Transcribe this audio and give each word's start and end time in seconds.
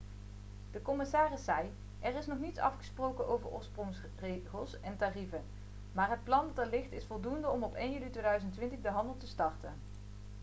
de 0.71 0.81
commissaris 0.81 1.43
zei: 1.43 1.71
'er 1.99 2.15
is 2.15 2.25
nog 2.27 2.39
niets 2.39 2.57
afgesproken 2.59 3.27
over 3.27 3.49
oorsprongsregels 3.49 4.79
en 4.79 4.97
tarieven 4.97 5.43
maar 5.91 6.09
het 6.09 6.23
plan 6.23 6.47
dat 6.47 6.57
er 6.65 6.71
ligt 6.71 6.91
is 6.91 7.05
voldoende 7.05 7.49
om 7.49 7.63
op 7.63 7.73
1 7.75 7.91
juli 7.93 8.09
2020 8.09 8.81
de 8.81 8.89
handel 8.89 9.17
te 9.17 9.27
starten.' 9.27 9.73